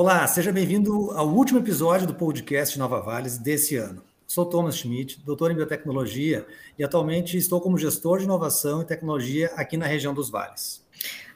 [0.00, 4.00] Olá, seja bem-vindo ao último episódio do podcast Nova Vales desse ano.
[4.28, 6.46] Sou Thomas Schmidt, doutor em biotecnologia
[6.78, 10.86] e atualmente estou como gestor de inovação e tecnologia aqui na região dos Vales.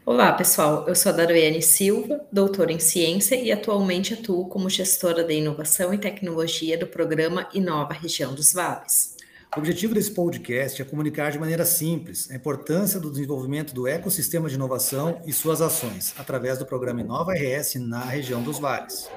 [0.06, 0.87] Olá, pessoal.
[0.87, 5.92] Eu sou a Daruene Silva, doutora em ciência e atualmente atuo como gestora de inovação
[5.92, 9.17] e tecnologia do programa Inova Região dos Vales.
[9.55, 14.48] O objetivo desse podcast é comunicar de maneira simples a importância do desenvolvimento do ecossistema
[14.48, 19.11] de inovação e suas ações, através do programa Inova RS na região dos vales.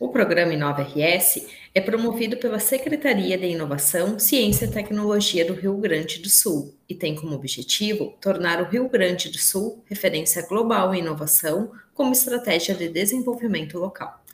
[0.00, 5.76] O programa Inova RS é promovido pela Secretaria de Inovação, Ciência e Tecnologia do Rio
[5.76, 10.94] Grande do Sul e tem como objetivo tornar o Rio Grande do Sul referência global
[10.94, 14.24] em inovação como estratégia de desenvolvimento local.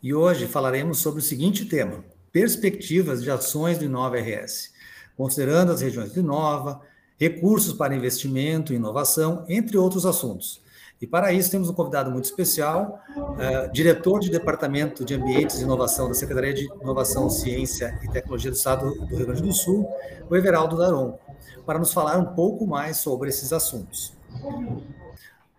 [0.00, 4.78] E hoje falaremos sobre o seguinte tema: perspectivas de ações do Inova RS
[5.20, 6.80] considerando as regiões de Nova,
[7.18, 10.62] recursos para investimento e inovação, entre outros assuntos.
[10.98, 15.62] E para isso temos um convidado muito especial, uh, diretor de Departamento de Ambientes e
[15.62, 19.86] Inovação da Secretaria de Inovação, Ciência e Tecnologia do Estado do Rio Grande do Sul,
[20.30, 21.18] o Everaldo Daron,
[21.66, 24.14] para nos falar um pouco mais sobre esses assuntos.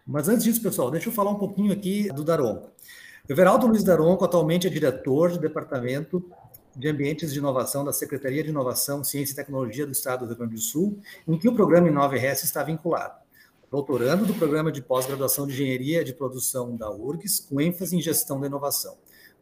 [0.07, 2.71] Mas antes disso, pessoal, deixa eu falar um pouquinho aqui do Daronco.
[3.29, 6.25] Everaldo Luiz Daronco atualmente é diretor de Departamento
[6.75, 10.37] de Ambientes de Inovação da Secretaria de Inovação, Ciência e Tecnologia do Estado do Rio
[10.37, 13.19] Grande do Sul, em que o programa Inova-RS está vinculado.
[13.69, 18.39] Doutorando do Programa de Pós-Graduação de Engenharia de Produção da URGS, com ênfase em Gestão
[18.39, 18.97] da Inovação.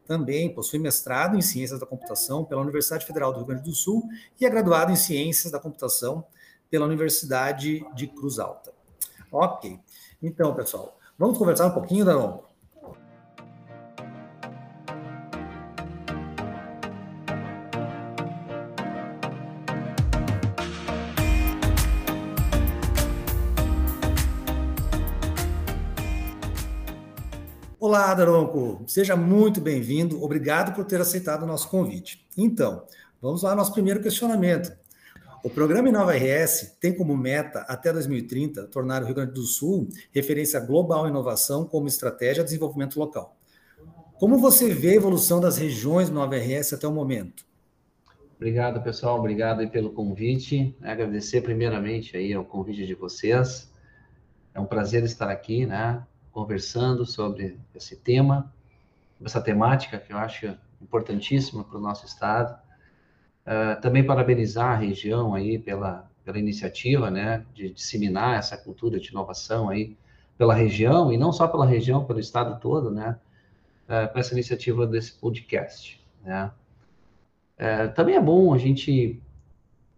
[0.06, 4.02] Também possui mestrado em Ciências da Computação pela Universidade Federal do Rio Grande do Sul
[4.40, 6.24] e é graduado em Ciências da Computação
[6.70, 8.72] pela Universidade de Cruz Alta.
[9.30, 9.78] Ok.
[10.22, 12.42] Então, pessoal, vamos conversar um pouquinho, Daron,
[27.90, 28.84] Olá, Daronco.
[28.86, 30.22] Seja muito bem-vindo.
[30.22, 32.24] Obrigado por ter aceitado o nosso convite.
[32.38, 32.84] Então,
[33.20, 34.72] vamos lá ao nosso primeiro questionamento.
[35.42, 39.88] O programa Inova RS tem como meta, até 2030, tornar o Rio Grande do Sul
[40.12, 43.36] referência global em inovação como estratégia de desenvolvimento local.
[44.20, 47.44] Como você vê a evolução das regiões Nova RS até o momento?
[48.36, 49.18] Obrigado, pessoal.
[49.18, 50.76] Obrigado pelo convite.
[50.80, 53.68] Agradecer primeiramente aí o convite de vocês.
[54.54, 56.06] É um prazer estar aqui, né?
[56.32, 58.52] Conversando sobre esse tema,
[59.24, 62.58] essa temática que eu acho importantíssima para o nosso estado.
[63.46, 69.08] Uh, também parabenizar a região aí pela, pela iniciativa, né, de disseminar essa cultura de
[69.08, 69.96] inovação aí
[70.38, 73.18] pela região, e não só pela região, pelo estado todo, né,
[73.88, 76.50] uh, essa iniciativa desse podcast, né.
[77.58, 79.20] Uh, também é bom a gente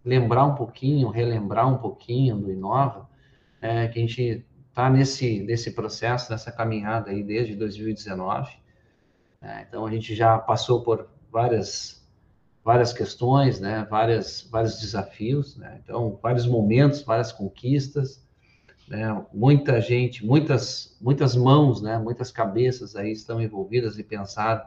[0.04, 3.09] lembrar um pouquinho, relembrar um pouquinho do Inova,
[3.60, 8.50] é, que a gente está nesse, nesse processo, nessa caminhada aí desde 2019.
[9.41, 9.66] Né?
[9.69, 12.03] Então, a gente já passou por várias,
[12.65, 13.87] várias questões, né?
[13.88, 15.78] várias, vários desafios, né?
[15.84, 18.27] então, vários momentos, várias conquistas,
[18.88, 19.22] né?
[19.32, 21.99] muita gente, muitas, muitas mãos, né?
[21.99, 24.65] muitas cabeças aí estão envolvidas e pensaram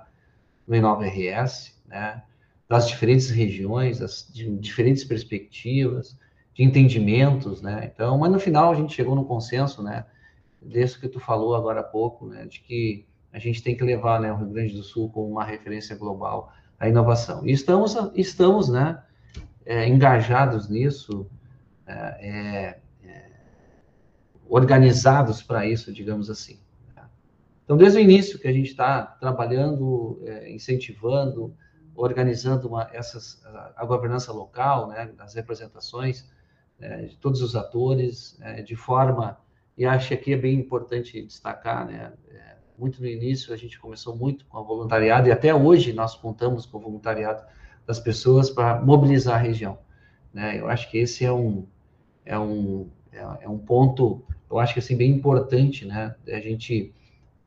[0.67, 2.21] no Inova RS, né?
[2.69, 6.15] das diferentes regiões, das diferentes perspectivas,
[6.55, 7.91] de entendimentos, né?
[7.93, 10.05] Então, mas no final a gente chegou no consenso, né?
[10.61, 12.45] Desse que tu falou agora há pouco, né?
[12.45, 15.43] De que a gente tem que levar, né, o Rio Grande do Sul como uma
[15.43, 17.45] referência global à inovação.
[17.45, 19.03] E estamos, estamos, né?
[19.65, 21.29] É, engajados nisso,
[21.85, 23.31] é, é, é
[24.47, 26.57] organizados para isso, digamos assim.
[26.95, 27.03] Né?
[27.65, 31.53] Então, desde o início que a gente está trabalhando, é, incentivando,
[31.93, 33.43] organizando uma, essas,
[33.75, 36.29] a, governança local, né, as representações,
[36.79, 39.37] de todos os atores, é, de forma,
[39.77, 43.79] e acho que aqui é bem importante destacar, né, é, muito no início a gente
[43.79, 47.43] começou muito com o voluntariado, e até hoje nós contamos com o voluntariado
[47.85, 49.77] das pessoas para mobilizar a região.
[50.33, 50.59] Né?
[50.59, 51.65] Eu acho que esse é um,
[52.25, 56.93] é um, é, é um ponto, eu acho que assim, bem importante, né, a gente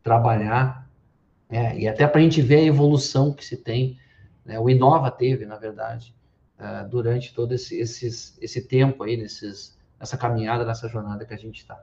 [0.02, 0.88] trabalhar,
[1.50, 3.98] é, e até para a gente ver a evolução que se tem,
[4.44, 6.14] né, o Inova teve, na verdade,
[6.58, 11.38] uh, durante todo esse, esses, esse tempo aí, nesses, nessa caminhada, nessa jornada que a
[11.38, 11.82] gente está.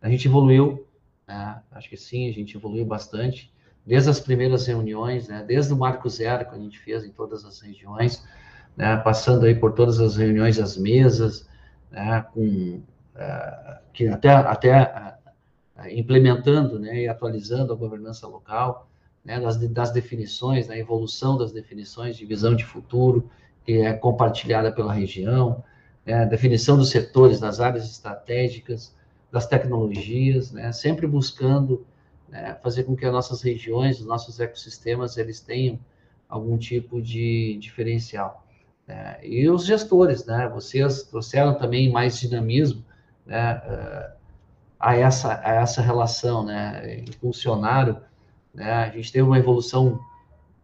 [0.00, 0.86] A gente evoluiu,
[1.26, 1.60] né?
[1.72, 3.52] acho que sim, a gente evoluiu bastante,
[3.84, 5.44] desde as primeiras reuniões, né?
[5.46, 8.24] desde o Marco Zero que a gente fez em todas as regiões,
[8.76, 8.96] né?
[8.98, 11.48] passando aí por todas as reuniões, as mesas,
[11.90, 12.24] né?
[12.32, 12.82] com,
[13.14, 15.16] uh, que até, até
[15.78, 17.02] uh, implementando né?
[17.02, 18.88] e atualizando a governança local,
[19.24, 19.40] né?
[19.40, 23.30] das, das definições, da evolução das definições de visão de futuro,
[23.66, 25.62] que é compartilhada pela região,
[26.06, 28.94] é, definição dos setores, das áreas estratégicas,
[29.30, 31.84] das tecnologias, né, sempre buscando
[32.28, 35.78] né, fazer com que as nossas regiões, os nossos ecossistemas, eles tenham
[36.28, 38.46] algum tipo de diferencial.
[38.86, 39.18] Né?
[39.22, 40.48] E os gestores, né?
[40.48, 42.84] Vocês trouxeram também mais dinamismo,
[43.24, 43.60] né?
[44.78, 47.04] A essa a essa relação, né?
[47.20, 47.98] Funcionário,
[48.54, 48.72] né?
[48.72, 50.00] A gente teve uma evolução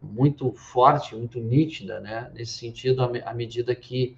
[0.02, 2.30] muito forte, muito nítida, né?
[2.34, 4.16] Nesse sentido, à medida que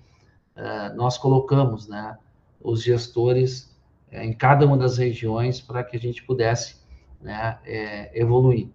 [0.57, 2.17] uh, nós colocamos, né?
[2.61, 3.77] Os gestores
[4.11, 6.77] uh, em cada uma das regiões para que a gente pudesse,
[7.21, 7.59] né?
[7.65, 8.69] É, evoluir.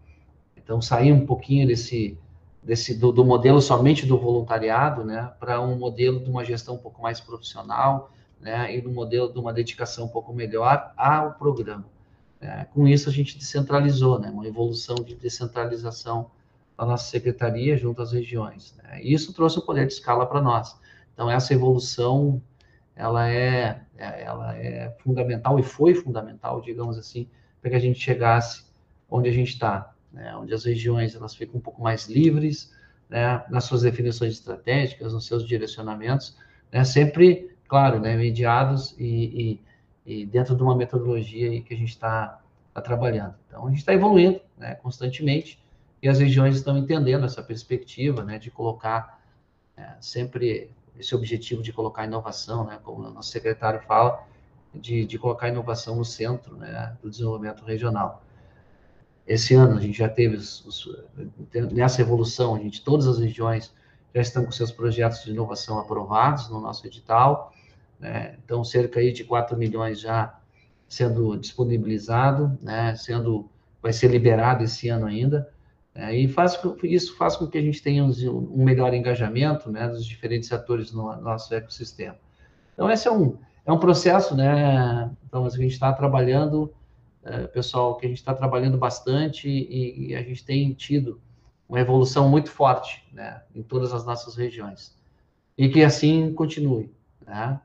[0.55, 2.17] Então, sair um pouquinho desse
[2.61, 6.77] desse do, do, modelo somente do voluntariado, né, para um modelo de uma gestão um
[6.77, 11.85] pouco mais profissional, né, e no modelo de uma dedicação um pouco melhor ao programa.
[12.73, 16.29] Com isso a gente descentralizou, né, uma evolução de descentralização
[16.79, 18.73] da nossa secretaria junto às regiões.
[18.77, 20.79] Né, isso trouxe o poder de escala para nós.
[21.13, 22.41] Então essa evolução
[22.95, 27.27] ela é, é ela é fundamental e foi fundamental, digamos assim,
[27.61, 28.63] para que a gente chegasse
[29.09, 32.73] onde a gente está, né, onde as regiões elas ficam um pouco mais livres
[33.09, 36.37] né, nas suas definições estratégicas, nos seus direcionamentos,
[36.71, 39.59] né, sempre, claro, né, mediados e,
[40.05, 42.39] e, e, dentro de uma metodologia que a gente está
[42.73, 43.35] tá trabalhando.
[43.47, 45.59] Então, a gente está evoluindo né, constantemente
[46.01, 49.19] e as regiões estão entendendo essa perspectiva né, de colocar
[49.75, 54.23] é, sempre esse objetivo de colocar inovação, né, como o nosso secretário fala,
[54.73, 58.23] de, de colocar inovação no centro né, do desenvolvimento regional.
[59.25, 60.97] Esse ano a gente já teve os, os,
[61.71, 63.73] nessa evolução, a gente todas as regiões
[64.13, 67.53] já estão com seus projetos de inovação aprovados no nosso edital,
[67.99, 68.37] né?
[68.43, 70.39] então cerca aí de 4 milhões já
[70.87, 72.95] sendo disponibilizado, né?
[72.95, 73.49] sendo
[73.81, 75.49] vai ser liberado esse ano ainda,
[75.93, 76.15] né?
[76.15, 80.51] e faz, isso faz com que a gente tenha um, melhor engajamento né, dos diferentes
[80.51, 82.17] atores no nosso ecossistema.
[82.73, 85.11] Então esse é um é um processo, né?
[85.27, 86.73] Então a gente está trabalhando
[87.23, 91.21] é, pessoal, que a gente está trabalhando bastante e, e, a gente tem tido
[91.67, 94.97] uma evolução muito forte né, em todas as nossas regiões.
[95.57, 96.91] E que assim continue.
[97.25, 97.59] Né?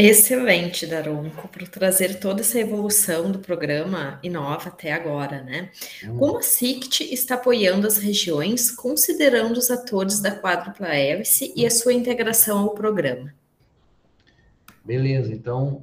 [0.00, 5.72] Excelente, Daronco, por trazer toda essa evolução do programa Inova até agora, né?
[6.04, 6.18] Hum.
[6.18, 11.70] Como a SICT está apoiando as regiões, considerando os atores da quádrupla hélice e a
[11.70, 13.34] sua integração ao programa?
[14.84, 15.82] Beleza, então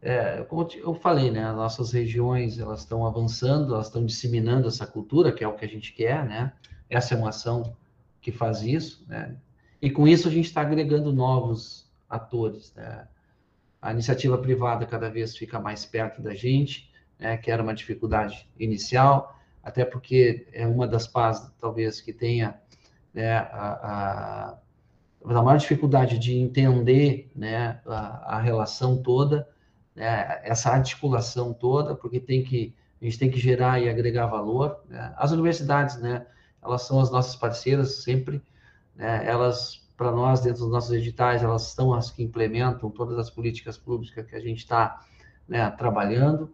[0.00, 4.86] é, como eu falei, né, as nossas regiões elas estão avançando, elas estão disseminando essa
[4.86, 6.54] cultura, que é o que a gente quer, né?
[6.88, 7.76] Essa é uma ação
[8.18, 9.36] que faz isso, né?
[9.82, 13.06] E com isso a gente está agregando novos atores, né?
[13.86, 17.36] A iniciativa privada cada vez fica mais perto da gente, né?
[17.36, 22.60] Que era uma dificuldade inicial, até porque é uma das pás, talvez, que tenha
[23.14, 23.46] né, a,
[24.52, 24.58] a,
[25.24, 29.48] a maior dificuldade de entender né, a, a relação toda
[29.96, 34.80] né, essa articulação toda, porque tem que, a gente tem que gerar e agregar valor.
[34.88, 35.14] Né?
[35.16, 36.26] As universidades, né,
[36.62, 38.42] elas são as nossas parceiras sempre,
[38.98, 43.78] elas, para nós, dentro dos nossos editais, elas são as que implementam todas as políticas
[43.78, 45.00] públicas que a gente está
[45.48, 46.50] né, trabalhando.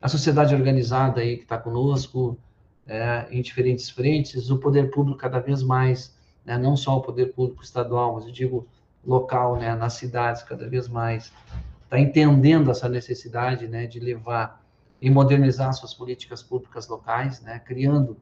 [0.00, 2.38] A sociedade organizada aí que está conosco,
[2.86, 7.32] é, em diferentes frentes, o poder público cada vez mais, né, não só o poder
[7.32, 8.66] público estadual, mas eu digo
[9.04, 11.32] local, né, nas cidades cada vez mais,
[11.84, 14.62] está entendendo essa necessidade né, de levar
[15.00, 18.16] e modernizar suas políticas públicas locais, né, criando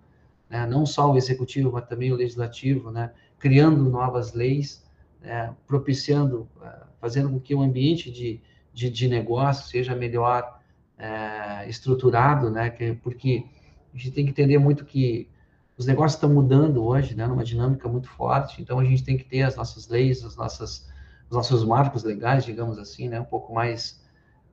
[0.49, 4.87] né, não só o executivo, mas também o legislativo, né, criando novas leis,
[5.20, 8.40] né, propiciando, eh, fazendo com que o ambiente de,
[8.73, 10.61] de, de negócio seja melhor
[10.97, 13.44] é, estruturado, né, que, porque
[13.92, 15.28] a gente tem que entender muito que
[15.76, 19.25] os negócios estão mudando hoje, né, numa dinâmica muito forte, então a gente tem que
[19.25, 20.88] ter as nossas leis, as nossas
[21.30, 24.04] os nossos marcos legais, digamos assim, né, um pouco mais,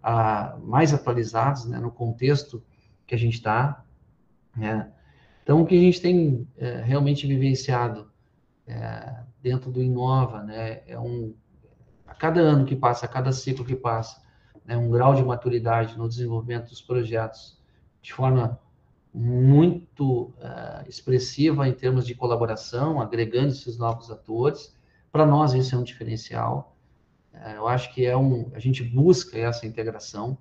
[0.03, 2.63] uh, mais atualizados né, no contexto
[3.07, 3.83] que a gente está.
[4.55, 4.87] Né?
[5.41, 8.11] Então, o que a gente tem é, realmente vivenciado
[8.67, 11.33] é, dentro do Inova né, é um,
[12.05, 14.21] a cada ano que passa, a cada ciclo que passa,
[14.65, 17.57] né, um grau de maturidade no desenvolvimento dos projetos
[18.01, 18.59] de forma
[19.13, 24.75] muito uh, expressiva em termos de colaboração, agregando esses novos atores,
[25.11, 26.77] para nós, isso é um diferencial.
[27.33, 30.37] É, eu acho que é um, a gente busca essa integração,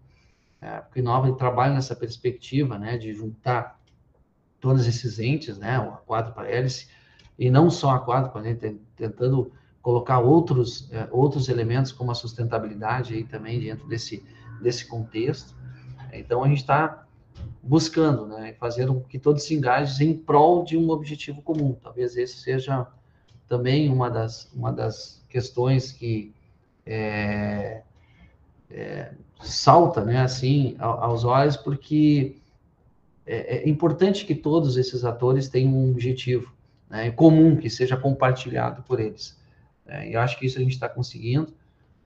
[0.60, 3.80] é, porque Nova trabalha nessa perspectiva, né, de juntar
[4.60, 6.88] todos esses entes, né, o quadro para hélice,
[7.38, 9.52] e não só a quadro hélice, tentando
[9.82, 14.24] colocar outros, é, outros elementos, como a sustentabilidade aí também dentro desse,
[14.60, 15.54] desse contexto.
[16.12, 17.06] Então, a gente está
[17.62, 21.76] buscando, né, fazer com que todos se engajem em prol de um objetivo comum.
[21.82, 22.86] Talvez esse seja
[23.48, 26.34] também uma das, uma das questões que
[26.84, 27.82] é,
[28.70, 32.36] é, salta, né, assim, aos olhos, porque
[33.26, 36.55] é, é, importante que todos esses atores tenham um objetivo
[36.88, 39.38] né, comum, que seja compartilhado por eles.
[39.86, 41.54] É, e eu acho que isso a gente está conseguindo.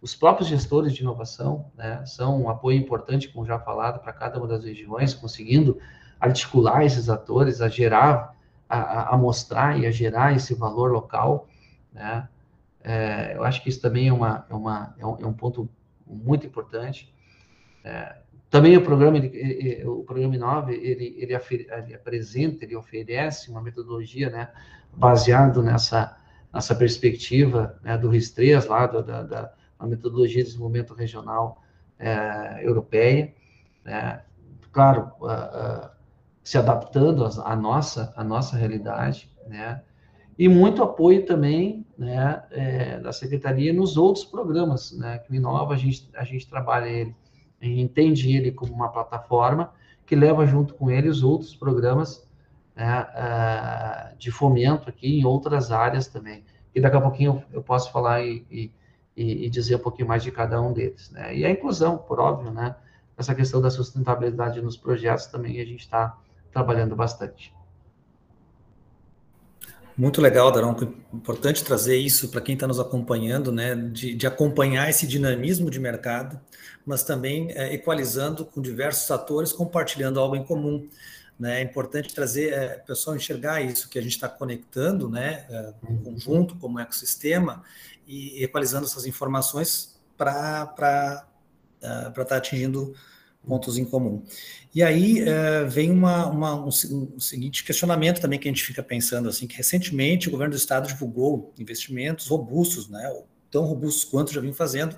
[0.01, 4.39] Os próprios gestores de inovação né, são um apoio importante, como já falado, para cada
[4.39, 5.79] uma das regiões, conseguindo
[6.19, 8.35] articular esses atores a gerar,
[8.69, 11.49] a, a mostrar e a gerar esse valor local.
[11.93, 12.29] Né?
[12.83, 15.69] É, eu acho que isso também é, uma, é, uma, é, um, é um ponto
[16.07, 17.13] muito importante.
[17.85, 18.17] É,
[18.51, 21.35] também o programa, ele, o programa Inove, ele, ele,
[21.79, 24.51] ele apresenta, ele oferece uma metodologia, né,
[24.93, 26.17] baseado nessa,
[26.53, 29.53] nessa perspectiva né, do RIS3, lá da, da, da
[29.83, 31.63] metodologia de desenvolvimento regional
[31.97, 33.33] é, europeia,
[33.85, 34.21] né,
[34.73, 35.13] claro,
[36.43, 39.81] se adaptando à nossa, à nossa realidade, né,
[40.37, 45.75] e muito apoio também né, é, da secretaria nos outros programas, né, que o Inova
[45.75, 47.15] a gente, a gente trabalha ele
[47.61, 49.73] entende ele como uma plataforma
[50.07, 52.29] que leva junto com ele os outros programas
[52.75, 56.45] né, uh, de fomento aqui em outras áreas também.
[56.75, 58.73] E daqui a pouquinho eu, eu posso falar e, e,
[59.17, 61.11] e, dizer um pouquinho mais de cada um deles.
[61.11, 61.37] Né?
[61.37, 62.75] E a inclusão, por óbvio, né?
[63.17, 66.17] essa questão da sustentabilidade nos projetos também a gente está
[66.53, 67.55] trabalhando bastante.
[70.01, 70.85] Muito legal, Daronco.
[71.13, 73.75] Importante trazer isso para quem está nos acompanhando, né?
[73.75, 76.41] De, de, acompanhar esse dinamismo de mercado,
[76.87, 80.89] mas também é, equalizando com diversos atores, compartilhando algo em comum.
[81.39, 81.61] Né?
[81.61, 85.45] É importante trazer é, o pessoal enxergar isso, que a gente está conectando, né?
[85.51, 87.63] É, um conjunto, como ecossistema,
[88.07, 91.27] e equalizando essas informações para
[91.83, 92.95] é, estar tá atingindo
[93.47, 94.23] pontos em comum.
[94.75, 98.83] E aí é, vem uma, uma um, um, seguinte questionamento também que a gente fica
[98.83, 103.11] pensando assim, que recentemente o governo do estado divulgou investimentos robustos, né,
[103.51, 104.97] tão robustos quanto já vim fazendo,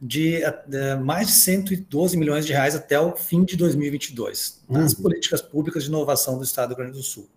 [0.00, 4.78] de, de, mais de 112 milhões de reais até o fim de 2022, uhum.
[4.78, 7.28] nas políticas públicas de inovação do estado do Rio Grande do Sul.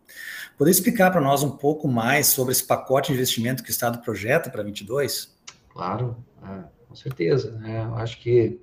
[0.57, 3.99] Poder explicar para nós um pouco mais sobre esse pacote de investimento que o estado
[3.99, 5.33] projeta para 22?
[5.69, 7.51] Claro, é, com certeza.
[7.51, 7.85] Né?
[7.85, 8.59] Eu acho que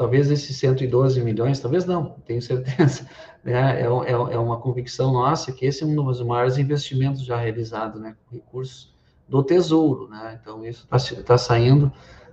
[0.00, 3.06] talvez esses 112 milhões, talvez não, tenho certeza,
[3.44, 3.82] né?
[3.82, 8.00] é, é, é, uma convicção nossa que esse é um dos maiores investimentos já realizados,
[8.00, 8.94] né, com recursos
[9.28, 11.92] do Tesouro, né, então isso está tá saindo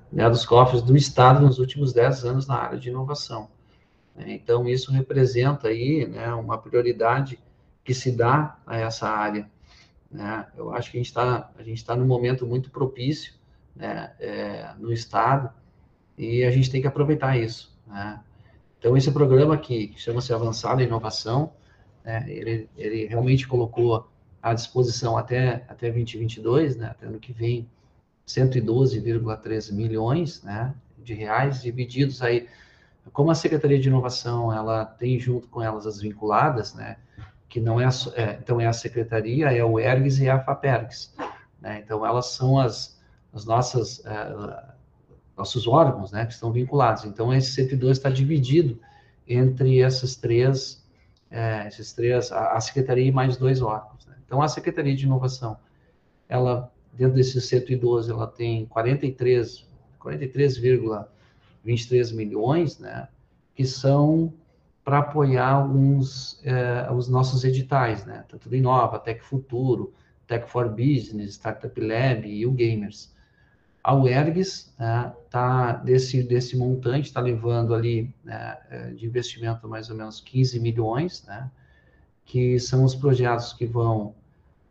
[0.10, 3.50] né, dos cofres do Estado nos últimos 10 anos na área de inovação.
[4.16, 4.32] Né?
[4.32, 7.38] Então isso representa aí, né, uma prioridade
[7.84, 9.52] que se dá a essa área,
[10.10, 13.34] né, eu acho que a gente está está num momento muito propício,
[13.76, 15.50] né, é, no Estado,
[16.18, 17.78] e a gente tem que aproveitar isso.
[17.86, 18.20] Né?
[18.80, 21.54] Então, esse programa que chama-se Avançado Inovação,
[22.04, 24.10] né, ele, ele realmente colocou
[24.42, 27.70] à disposição até, até 2022, né, até ano que vem,
[28.28, 32.48] 112,3 milhões né, de reais, divididos aí,
[33.14, 36.98] como a Secretaria de Inovação, ela tem junto com elas as vinculadas, né,
[37.48, 41.14] que não é, é então é a Secretaria, é o ERGS e a FAPERGS,
[41.62, 43.00] né, então elas são as,
[43.34, 44.06] as nossas...
[44.06, 44.77] É,
[45.38, 47.06] nossos órgãos, né, que estão vinculados.
[47.06, 48.80] Então, esse 102 está dividido
[49.28, 50.84] entre essas três,
[51.30, 54.08] é, esses três, a, a, secretaria e mais dois órgãos.
[54.08, 54.16] Né?
[54.26, 55.58] Então, a secretaria de inovação,
[56.28, 59.68] ela dentro desses 112, ela tem 43,
[60.02, 63.08] 43,23 milhões, né,
[63.54, 64.34] que são
[64.84, 69.94] para apoiar alguns é, os nossos editais, né, tanto do Inova, Tech Futuro,
[70.26, 73.16] Tech for Business, Startup Lab e o Gamers.
[73.88, 79.90] A UERGS né, tá desse, desse montante, está levando ali né, é, de investimento mais
[79.90, 81.50] ou menos 15 milhões, né,
[82.26, 84.14] que são os projetos que vão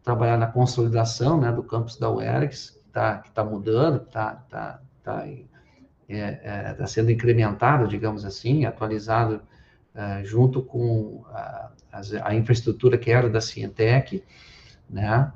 [0.03, 5.27] trabalhar na consolidação né, do campus da UERGS, que está tá mudando, está tá, tá,
[5.27, 5.41] é,
[6.11, 9.41] é, tá sendo incrementado, digamos assim, atualizado
[9.95, 11.71] é, junto com a,
[12.23, 14.23] a, infraestrutura que era da Cientec,
[14.91, 15.33] né?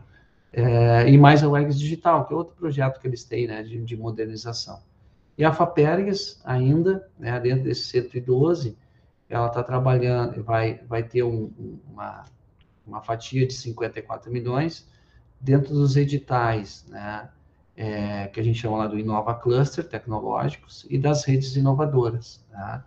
[0.53, 3.81] É, e mais a UEGS Digital, que é outro projeto que eles têm né, de,
[3.83, 4.83] de modernização.
[5.39, 8.77] E a FAPERGS, ainda, né, dentro desse 112,
[9.29, 11.51] ela está trabalhando, vai, vai ter um,
[11.91, 12.25] uma,
[12.87, 14.89] uma fatia de 54 milhões
[15.41, 17.31] dentro dos editais, né,
[17.77, 22.45] é, que a gente chama lá do Inova Cluster tecnológicos e das redes inovadoras.
[22.51, 22.85] Né.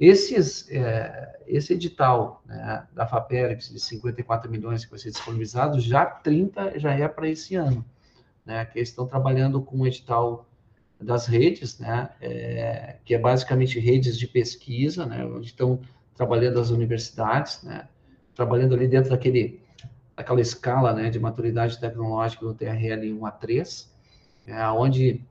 [0.00, 6.06] Esses, é, esse edital né, da FAPERX de 54 milhões que vai ser disponibilizado, já
[6.06, 7.84] 30 já é para esse ano,
[8.46, 10.48] né, que eles estão trabalhando com o edital
[10.98, 15.78] das redes, né, é, que é basicamente redes de pesquisa, né, onde estão
[16.14, 17.86] trabalhando as universidades, né,
[18.34, 19.60] trabalhando ali dentro daquele,
[20.16, 23.92] daquela escala né, de maturidade tecnológica do TRL 1 a 3,
[24.46, 25.22] é, onde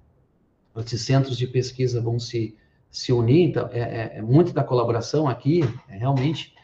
[0.78, 2.56] esses centros de pesquisa vão se
[2.90, 6.56] se unir, então, é, é, é muito da colaboração aqui, é realmente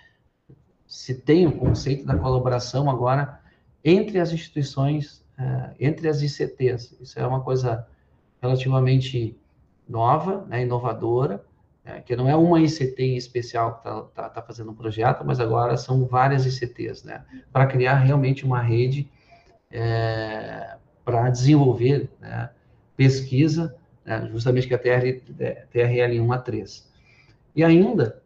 [0.88, 3.39] se tem o conceito da colaboração agora
[3.84, 6.98] entre as instituições, uh, entre as ICTs.
[7.00, 7.86] Isso é uma coisa
[8.41, 9.38] relativamente
[9.88, 11.44] nova, né, inovadora,
[11.84, 15.24] é, que não é uma ICT em especial que está tá, tá fazendo um projeto,
[15.24, 19.08] mas agora são várias ICTs, né, para criar realmente uma rede
[19.72, 22.50] é, para desenvolver né,
[22.98, 23.75] pesquisa,
[24.06, 25.20] né, justamente que a TR,
[25.72, 26.92] TRL 1 a 3.
[27.56, 28.22] E ainda,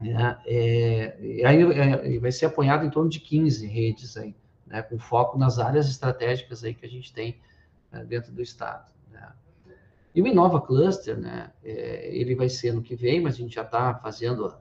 [0.00, 1.16] né, é,
[1.46, 4.34] aí é, vai ser apoiado em torno de 15 redes aí,
[4.66, 7.38] né, com foco nas áreas estratégicas aí que a gente tem
[7.92, 8.90] né, dentro do Estado.
[9.12, 9.32] Né.
[10.14, 13.54] E o Inova Cluster, né, é, ele vai ser no que vem, mas a gente
[13.54, 14.52] já está fazendo,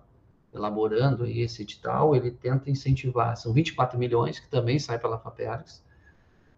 [0.54, 5.84] elaborando esse edital, ele tenta incentivar, são 24 milhões que também sai pela FAPERGS,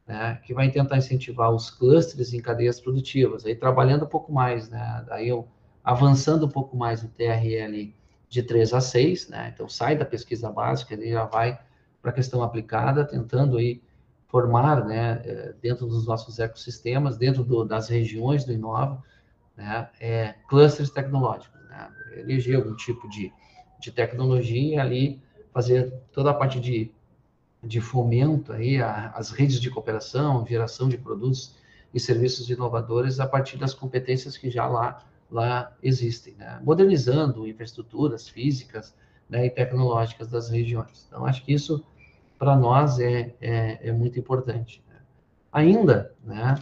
[0.08, 4.70] né, que vai tentar incentivar os clusters em cadeias produtivas, aí trabalhando um pouco mais,
[4.70, 5.48] né, daí eu
[5.84, 7.94] avançando um pouco mais no TRL
[8.30, 11.60] de 3 a 6, né, então sai da pesquisa básica, ele já vai
[12.02, 13.82] para a questão aplicada, tentando aí
[14.28, 19.02] formar, né, é, dentro dos nossos ecossistemas, dentro do, das regiões do Inova,
[19.56, 23.34] né, é, clusters tecnológicos, né, eleger algum tipo de,
[23.80, 25.22] de tecnologia e ali
[25.52, 26.92] fazer toda a parte de
[27.66, 31.56] de fomento aí as redes de cooperação, geração de produtos
[31.94, 36.60] e serviços inovadores a partir das competências que já lá, lá existem, né?
[36.64, 38.94] modernizando infraestruturas físicas
[39.30, 41.06] né, e tecnológicas das regiões.
[41.08, 41.84] Então, acho que isso,
[42.38, 44.84] para nós, é, é, é, muito importante.
[44.90, 44.96] Né?
[45.52, 46.56] Ainda, né,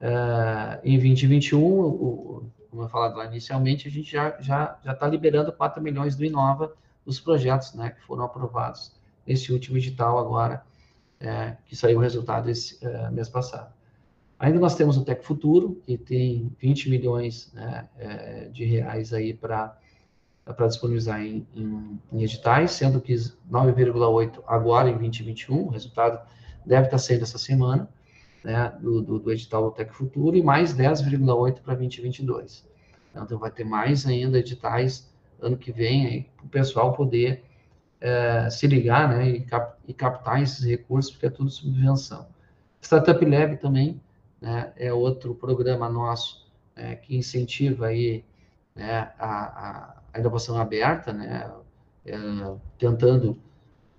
[0.00, 4.94] uh, em 2021, o, como eu falado lá inicialmente, a gente já está já, já
[4.94, 6.72] tá liberando 4 milhões do Inova
[7.04, 8.92] dos projetos né, que foram aprovados
[9.26, 10.64] nesse último edital agora,
[11.20, 13.72] é, que saiu o resultado esse é, mês passado.
[14.38, 19.32] Ainda nós temos o Tec Futuro, que tem 20 milhões né, é, de reais aí
[19.32, 19.78] para
[20.44, 26.20] para disponibilizar em, em, em, editais, sendo que 9,8 agora em 2021, o resultado
[26.66, 27.88] deve estar sendo essa semana,
[28.42, 32.66] né, do, do, do edital do Tec Futuro, e mais 10,8 para 2022.
[33.14, 35.08] Então, vai ter mais ainda editais
[35.40, 37.44] ano que vem, para o pessoal poder
[38.02, 42.26] é, se ligar né, e, cap, e, captar esses recursos, porque é tudo subvenção.
[42.80, 44.00] Startup Lab também
[44.40, 48.24] né, é outro programa nosso é, que incentiva aí,
[48.74, 51.48] né, a, a, inovação aberta, né,
[52.04, 52.16] é,
[52.76, 53.38] tentando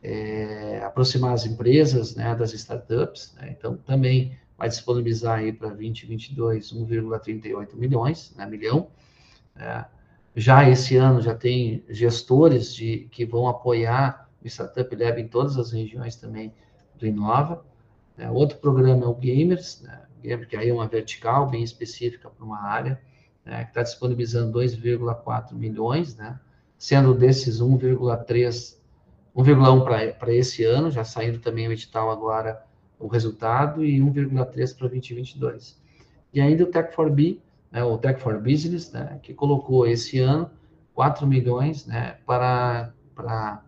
[0.04, 3.34] é, aproximar as empresas né, das startups.
[3.38, 8.90] Né, então, também vai disponibilizar aí para 2022 1,38 milhões, né, milhão.
[9.56, 9.86] Né,
[10.36, 15.58] já esse ano já tem gestores de, que vão apoiar o Startup Lab em todas
[15.58, 16.54] as regiões também
[16.96, 17.64] do Inova.
[18.18, 20.02] É, outro programa é o Gamers, né?
[20.24, 23.00] Gamer, que aí é uma vertical bem específica para uma área,
[23.46, 23.64] né?
[23.66, 26.40] que está disponibilizando 2,4 milhões, né?
[26.78, 28.78] sendo desses 1,3,
[29.36, 32.66] 1,1 para esse ano, já saindo também o edital agora
[32.98, 35.82] o resultado, e 1,3 para 2022.
[36.34, 37.40] E ainda o Tech 4 B,
[37.74, 40.50] né, o Tech for Business, né, que colocou esse ano
[40.94, 43.64] 4 milhões né, para, para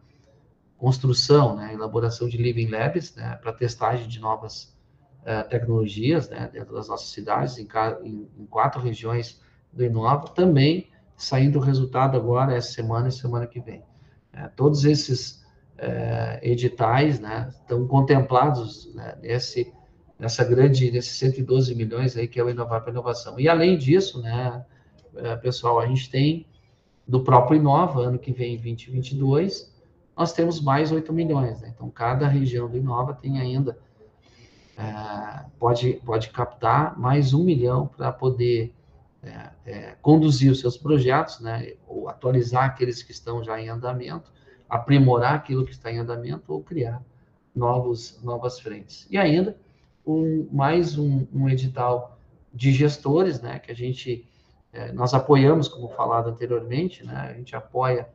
[0.78, 4.78] construção, né, elaboração de living labs, né, para testagem de novas
[5.24, 7.68] uh, tecnologias né, dentro das nossas cidades, em,
[8.04, 9.42] em, em, quatro regiões
[9.74, 13.84] do Inova, também saindo o resultado agora essa semana e semana que vem.
[14.32, 15.44] É, todos esses
[15.80, 19.74] uh, editais né, estão contemplados né, nesse
[20.18, 23.40] nessa grande, nesses 112 milhões aí que é o Inovar para Inovação.
[23.40, 24.66] E além disso, né,
[25.16, 26.46] é, pessoal, a gente tem
[27.08, 29.74] do próprio Inova, ano que vem, 2022,
[30.18, 31.62] nós temos mais 8 milhões.
[31.62, 31.72] Né?
[31.76, 33.78] Então, cada região do Inova tem ainda,
[34.78, 38.74] é, pode, pode captar mais um milhão para poder
[39.22, 41.74] é, é, conduzir os seus projetos, né?
[41.88, 44.32] ou atualizar aqueles que estão já em andamento,
[44.70, 47.04] aprimorar aquilo que está em andamento, ou criar
[47.56, 49.08] novos, novas frentes.
[49.10, 49.58] E ainda,
[50.06, 52.18] um, mais um, um, edital
[52.54, 54.26] de gestores, né, que a gente,
[54.72, 58.08] é, nós apoiamos, como falado anteriormente, né, a gente apoia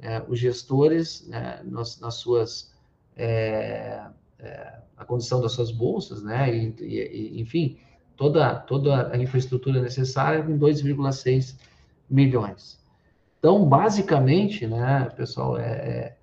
[0.00, 2.74] é, os gestores né, nas, nas suas,
[3.16, 4.02] é,
[4.38, 7.78] é a condição das suas bolsas, né, e, e, enfim,
[8.16, 11.58] toda, toda a infraestrutura necessária com 2,6
[12.08, 12.78] milhões.
[13.38, 16.16] Então, basicamente, né, pessoal, é,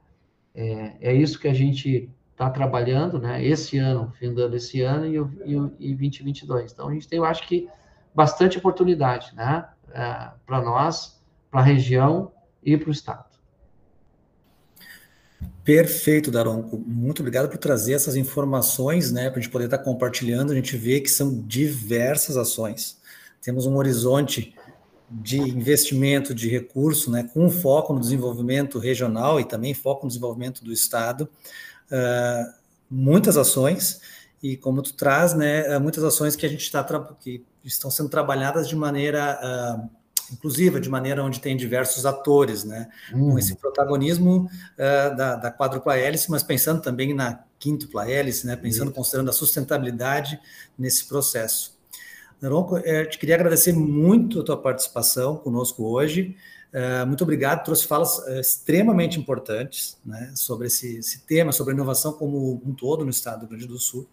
[0.54, 3.44] é, é isso que a gente está trabalhando, né?
[3.44, 5.16] Esse ano, findando esse ano e,
[5.46, 6.74] e, e 2022.
[6.74, 7.70] Então, a gente tem, eu acho que,
[8.14, 9.66] bastante oportunidade, né?
[9.94, 12.32] É, para nós, para a região
[12.64, 13.26] e para o Estado.
[15.64, 16.78] Perfeito, Daronco.
[16.78, 19.30] Muito obrigado por trazer essas informações, né?
[19.30, 20.52] Para a gente poder estar compartilhando.
[20.52, 23.00] A gente vê que são diversas ações.
[23.42, 24.56] Temos um horizonte
[25.10, 30.64] de investimento de recurso, né, com foco no desenvolvimento regional e também foco no desenvolvimento
[30.64, 31.30] do Estado,
[31.92, 32.54] uh,
[32.90, 34.02] muitas ações,
[34.42, 36.84] e como tu traz, né, muitas ações que a gente está,
[37.20, 39.90] que estão sendo trabalhadas de maneira uh,
[40.32, 43.32] inclusiva, de maneira onde tem diversos atores, né, hum.
[43.32, 48.56] com esse protagonismo uh, da, da quádrupla hélice, mas pensando também na quíntupla hélice, né,
[48.56, 50.40] pensando, considerando a sustentabilidade
[50.78, 51.74] nesse processo.
[52.42, 56.36] Naronco, eu te queria agradecer muito a tua participação conosco hoje.
[56.74, 61.76] Uh, muito obrigado, trouxe falas uh, extremamente importantes né, sobre esse, esse, tema, sobre a
[61.76, 64.08] inovação como um todo no estado do Rio Grande do Sul.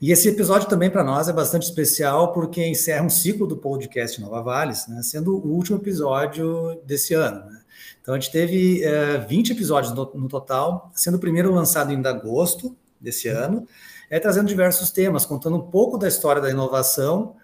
[0.00, 4.18] E esse episódio também para nós é bastante especial porque encerra um ciclo do podcast
[4.18, 7.44] Nova Vales, né, sendo o último episódio desse ano.
[7.50, 7.60] Né.
[8.00, 11.92] Então a gente teve uh, eh, 20 episódios no, no, total, sendo o primeiro lançado
[11.92, 13.68] em agosto desse ano
[14.08, 17.36] é, trazendo diversos temas, contando um pouco da história da inovação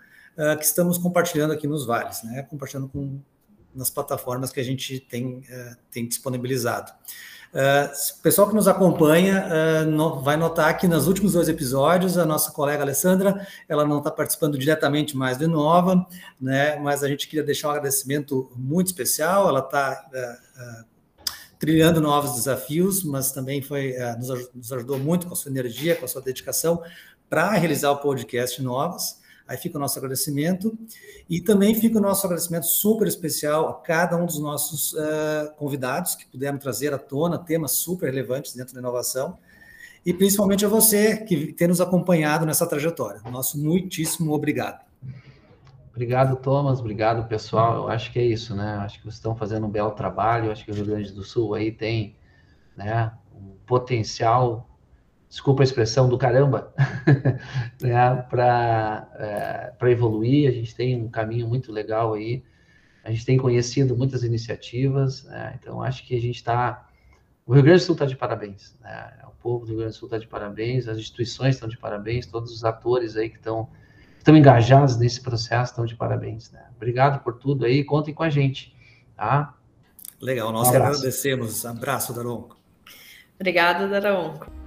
[0.59, 2.43] que estamos compartilhando aqui nos vales, né?
[2.49, 3.21] compartilhando com,
[3.75, 6.93] nas plataformas que a gente tem, uh, tem disponibilizado.
[7.55, 12.51] O pessoal que nos acompanha no, vai notar que nos últimos dois episódios a nossa
[12.51, 16.07] colega Alessandra ela não está participando diretamente mais do Inova,
[16.41, 19.51] né, mas a gente queria deixar um agradecimento muito especial.
[19.51, 20.03] Ela está
[21.59, 26.09] trilhando novos desafios, mas também foi nos, ajudou muito com a sua energia, com a
[26.09, 26.83] sua dedicação
[27.33, 29.22] para realizar o podcast Novas.
[29.53, 30.75] Aí fica o nosso agradecimento
[31.29, 36.15] e também fica o nosso agradecimento super especial a cada um dos nossos uh, convidados
[36.15, 39.37] que puderam trazer à tona temas super relevantes dentro da inovação
[40.07, 43.21] e principalmente a você que tem nos acompanhado nessa trajetória.
[43.31, 44.81] Nosso muitíssimo obrigado.
[45.91, 46.81] Obrigado, Thomas.
[46.81, 47.77] Obrigado, pessoal.
[47.77, 48.77] Eu acho que é isso, né?
[48.77, 50.47] Eu acho que vocês estão fazendo um belo trabalho.
[50.47, 52.17] Eu acho que o Rio Grande do Sul aí tem
[52.75, 54.67] né, um potencial,
[55.33, 56.75] desculpa a expressão, do caramba,
[57.81, 59.09] né, para
[59.81, 60.47] é, evoluir.
[60.47, 62.45] A gente tem um caminho muito legal aí.
[63.03, 65.25] A gente tem conhecido muitas iniciativas.
[65.25, 65.59] Né?
[65.59, 66.87] Então, acho que a gente está.
[67.47, 68.77] O Rio Grande do Sul está de parabéns.
[68.83, 69.11] Né?
[69.27, 72.27] O povo do Rio Grande do Sul está de parabéns, as instituições estão de parabéns,
[72.27, 73.71] todos os atores aí que estão
[74.19, 76.53] estão engajados nesse processo, estão de parabéns.
[76.53, 76.63] Né?
[76.77, 78.77] Obrigado por tudo aí, contem com a gente.
[79.17, 79.55] Tá?
[80.21, 81.65] Legal, nós um agradecemos.
[81.65, 82.57] Abraço, Daronco.
[83.41, 84.62] Obrigada, Daronco.